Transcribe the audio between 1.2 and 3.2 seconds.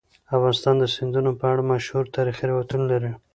په اړه مشهور تاریخی روایتونه لري.